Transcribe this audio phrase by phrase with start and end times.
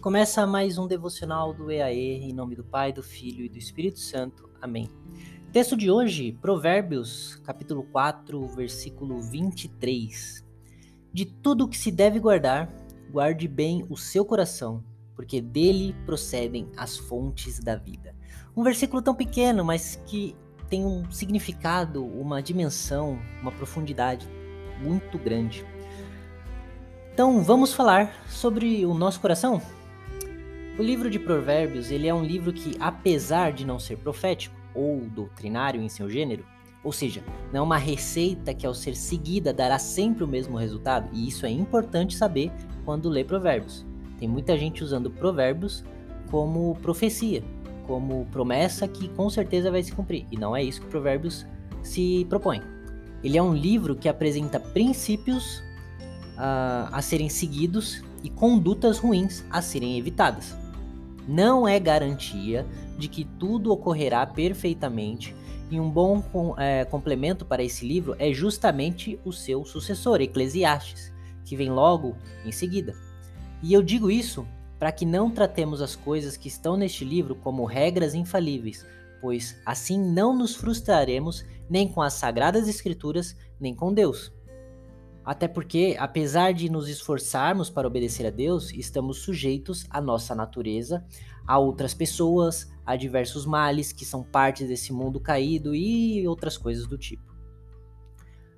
[0.00, 3.98] Começa mais um devocional do EAE em nome do Pai, do Filho e do Espírito
[3.98, 4.48] Santo.
[4.62, 4.88] Amém.
[5.52, 10.46] Texto de hoje, Provérbios, capítulo 4, versículo 23.
[11.12, 12.72] De tudo que se deve guardar,
[13.10, 14.84] guarde bem o seu coração,
[15.16, 18.14] porque dele procedem as fontes da vida.
[18.56, 20.36] Um versículo tão pequeno, mas que
[20.70, 24.28] tem um significado, uma dimensão, uma profundidade
[24.80, 25.66] muito grande.
[27.12, 29.60] Então, vamos falar sobre o nosso coração?
[30.78, 35.00] O livro de Provérbios, ele é um livro que, apesar de não ser profético ou
[35.00, 36.46] doutrinário em seu gênero,
[36.84, 37.20] ou seja,
[37.52, 41.44] não é uma receita que ao ser seguida dará sempre o mesmo resultado, e isso
[41.44, 42.52] é importante saber
[42.84, 43.84] quando lê Provérbios.
[44.20, 45.82] Tem muita gente usando Provérbios
[46.30, 47.42] como profecia,
[47.84, 51.44] como promessa que com certeza vai se cumprir, e não é isso que Provérbios
[51.82, 52.62] se propõe.
[53.24, 55.58] Ele é um livro que apresenta princípios
[56.36, 60.67] uh, a serem seguidos e condutas ruins a serem evitadas.
[61.28, 65.36] Não é garantia de que tudo ocorrerá perfeitamente
[65.70, 66.22] e um bom
[66.56, 71.12] é, complemento para esse livro é justamente o seu sucessor, Eclesiastes,
[71.44, 72.94] que vem logo em seguida.
[73.62, 74.46] E eu digo isso
[74.78, 78.86] para que não tratemos as coisas que estão neste livro como regras infalíveis,
[79.20, 84.32] pois assim não nos frustraremos nem com as sagradas escrituras, nem com Deus.
[85.28, 91.04] Até porque, apesar de nos esforçarmos para obedecer a Deus, estamos sujeitos à nossa natureza,
[91.46, 96.86] a outras pessoas, a diversos males que são parte desse mundo caído e outras coisas
[96.86, 97.30] do tipo.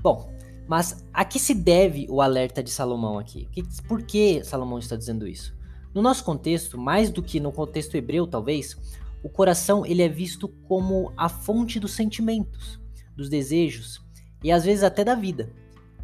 [0.00, 0.32] Bom,
[0.68, 3.48] mas a que se deve o alerta de Salomão aqui?
[3.88, 5.58] Por que Salomão está dizendo isso?
[5.92, 8.76] No nosso contexto, mais do que no contexto hebreu, talvez,
[9.20, 12.80] o coração ele é visto como a fonte dos sentimentos,
[13.16, 14.00] dos desejos
[14.44, 15.60] e às vezes até da vida.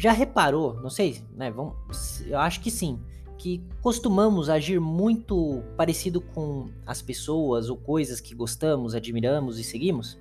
[0.00, 1.50] Já reparou, não sei, né?
[1.50, 2.98] Vamos, eu acho que sim,
[3.36, 10.18] que costumamos agir muito parecido com as pessoas ou coisas que gostamos, admiramos e seguimos?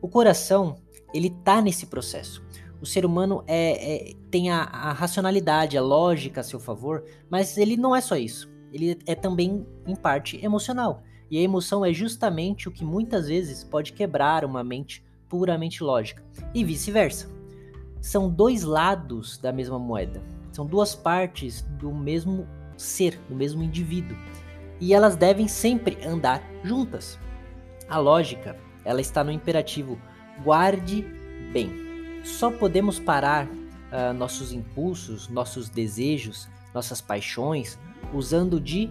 [0.00, 0.74] O coração,
[1.14, 2.42] ele tá nesse processo.
[2.80, 7.56] O ser humano é, é tem a, a racionalidade, a lógica a seu favor, mas
[7.56, 8.50] ele não é só isso.
[8.72, 11.04] Ele é também, em parte, emocional.
[11.30, 16.24] E a emoção é justamente o que muitas vezes pode quebrar uma mente puramente lógica,
[16.52, 17.40] e vice-versa
[18.02, 20.20] são dois lados da mesma moeda.
[20.50, 22.46] São duas partes do mesmo
[22.76, 24.16] ser, do mesmo indivíduo.
[24.80, 27.18] E elas devem sempre andar juntas.
[27.88, 29.96] A lógica, ela está no imperativo
[30.42, 31.06] guarde
[31.52, 31.70] bem.
[32.24, 37.78] Só podemos parar uh, nossos impulsos, nossos desejos, nossas paixões
[38.12, 38.90] usando de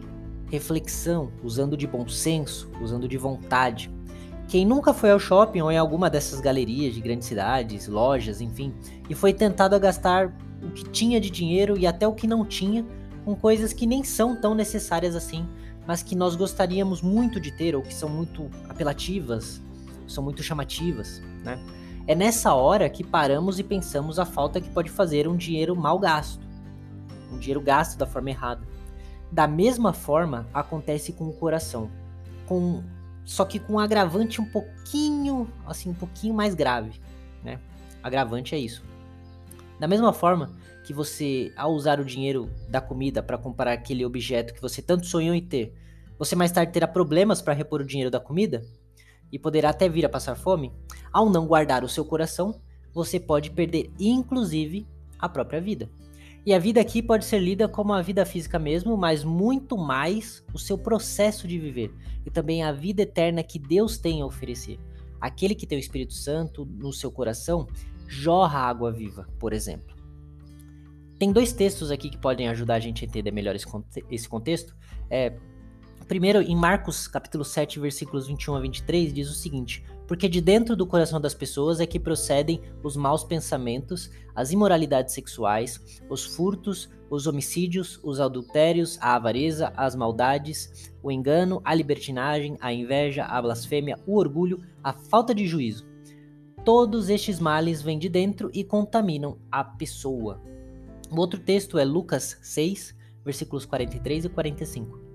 [0.50, 3.92] reflexão, usando de bom senso, usando de vontade.
[4.52, 8.74] Quem nunca foi ao shopping ou em alguma dessas galerias de grandes cidades, lojas, enfim,
[9.10, 10.28] e foi tentado a gastar
[10.62, 12.86] o que tinha de dinheiro e até o que não tinha
[13.24, 15.48] com coisas que nem são tão necessárias assim,
[15.88, 19.62] mas que nós gostaríamos muito de ter ou que são muito apelativas,
[20.06, 21.58] são muito chamativas, né?
[22.06, 25.98] É nessa hora que paramos e pensamos a falta que pode fazer um dinheiro mal
[25.98, 26.46] gasto,
[27.32, 28.68] um dinheiro gasto da forma errada.
[29.32, 31.90] Da mesma forma acontece com o coração,
[32.46, 32.84] com
[33.24, 37.00] só que com um agravante um pouquinho, assim, um pouquinho mais grave,
[37.44, 37.60] né?
[38.04, 38.84] Agravante é isso.
[39.80, 40.52] Da mesma forma
[40.84, 45.06] que você, ao usar o dinheiro da comida para comprar aquele objeto que você tanto
[45.06, 45.74] sonhou em ter,
[46.18, 48.64] você mais tarde terá problemas para repor o dinheiro da comida
[49.32, 50.72] e poderá até vir a passar fome,
[51.12, 52.60] ao não guardar o seu coração,
[52.94, 54.86] você pode perder inclusive
[55.18, 55.90] a própria vida.
[56.46, 60.44] E a vida aqui pode ser lida como a vida física mesmo, mas muito mais
[60.54, 61.94] o seu processo de viver
[62.26, 64.80] e também a vida eterna que Deus tem a oferecer.
[65.20, 67.68] Aquele que tem o Espírito Santo no seu coração
[68.08, 69.96] jorra água viva, por exemplo.
[71.20, 74.76] Tem dois textos aqui que podem ajudar a gente a entender melhor esse contexto.
[75.08, 75.38] É,
[76.12, 80.76] primeiro, em Marcos capítulo 7, versículos 21 a 23, diz o seguinte: porque de dentro
[80.76, 86.90] do coração das pessoas é que procedem os maus pensamentos, as imoralidades sexuais, os furtos,
[87.10, 93.42] os homicídios, os adultérios, a avareza, as maldades, o engano, a libertinagem, a inveja, a
[93.42, 95.88] blasfêmia, o orgulho, a falta de juízo.
[96.66, 100.42] Todos estes males vêm de dentro e contaminam a pessoa.
[101.10, 102.94] O outro texto é Lucas 6,
[103.24, 105.11] versículos 43 e 45.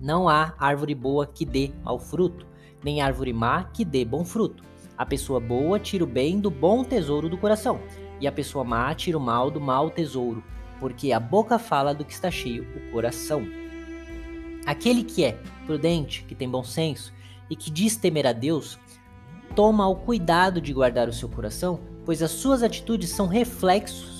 [0.00, 2.46] Não há árvore boa que dê mau fruto,
[2.84, 4.62] nem árvore má que dê bom fruto.
[4.96, 7.80] A pessoa boa tira o bem do bom tesouro do coração,
[8.20, 10.42] e a pessoa má tira o mal do mau tesouro,
[10.78, 13.42] porque a boca fala do que está cheio o coração.
[14.66, 15.32] Aquele que é
[15.66, 17.12] prudente, que tem bom senso
[17.50, 18.78] e que diz temer a Deus,
[19.56, 24.17] toma o cuidado de guardar o seu coração, pois as suas atitudes são reflexos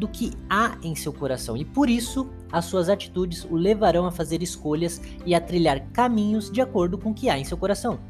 [0.00, 4.10] do que há em seu coração, e por isso as suas atitudes o levarão a
[4.10, 8.00] fazer escolhas e a trilhar caminhos de acordo com o que há em seu coração.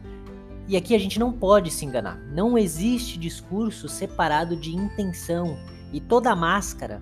[0.69, 2.17] E aqui a gente não pode se enganar.
[2.33, 5.59] Não existe discurso separado de intenção,
[5.93, 7.01] e toda máscara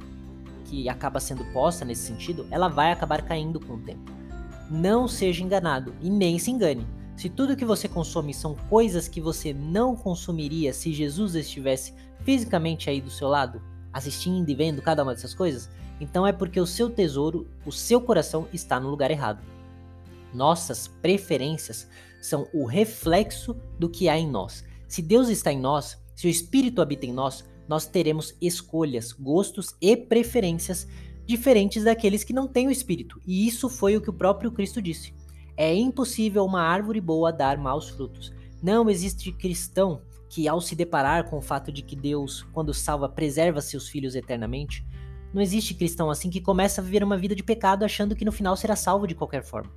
[0.64, 4.10] que acaba sendo posta nesse sentido, ela vai acabar caindo com o tempo.
[4.70, 6.86] Não seja enganado e nem se engane.
[7.14, 11.92] Se tudo que você consome são coisas que você não consumiria se Jesus estivesse
[12.22, 13.60] fisicamente aí do seu lado,
[13.92, 15.68] assistindo e vendo cada uma dessas coisas,
[16.00, 19.42] então é porque o seu tesouro, o seu coração está no lugar errado.
[20.32, 21.88] Nossas preferências
[22.20, 24.64] são o reflexo do que há em nós.
[24.86, 29.74] Se Deus está em nós, se o Espírito habita em nós, nós teremos escolhas, gostos
[29.80, 30.86] e preferências
[31.26, 33.20] diferentes daqueles que não têm o Espírito.
[33.26, 35.12] E isso foi o que o próprio Cristo disse.
[35.56, 38.32] É impossível uma árvore boa dar maus frutos.
[38.62, 43.08] Não existe cristão que, ao se deparar com o fato de que Deus, quando salva,
[43.08, 44.84] preserva seus filhos eternamente,
[45.32, 48.32] não existe cristão assim que começa a viver uma vida de pecado achando que no
[48.32, 49.70] final será salvo de qualquer forma.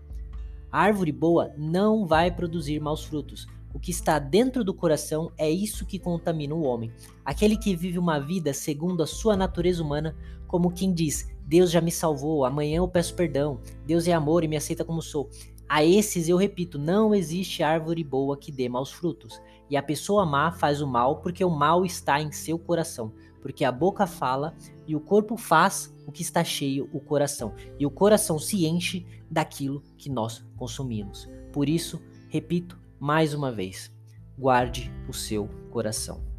[0.72, 3.46] A árvore boa não vai produzir maus frutos.
[3.74, 6.92] O que está dentro do coração é isso que contamina o homem.
[7.24, 10.16] Aquele que vive uma vida segundo a sua natureza humana,
[10.48, 14.48] como quem diz: Deus já me salvou, amanhã eu peço perdão, Deus é amor e
[14.48, 15.30] me aceita como sou.
[15.74, 19.42] A esses eu repito, não existe árvore boa que dê maus frutos.
[19.70, 23.14] E a pessoa má faz o mal porque o mal está em seu coração.
[23.42, 24.54] Porque a boca fala
[24.86, 27.56] e o corpo faz o que está cheio o coração.
[27.80, 31.30] E o coração se enche daquilo que nós consumimos.
[31.54, 33.90] Por isso, repito mais uma vez,
[34.38, 36.31] guarde o seu coração.